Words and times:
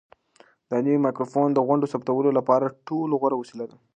دا 0.69 0.77
نوی 0.85 0.97
مایکروفون 1.05 1.49
د 1.53 1.59
غونډو 1.67 1.85
د 1.87 1.91
ثبتولو 1.93 2.29
لپاره 2.39 2.65
تر 2.69 2.73
ټولو 2.87 3.13
غوره 3.21 3.35
وسیله 3.37 3.65
ده. 3.71 3.77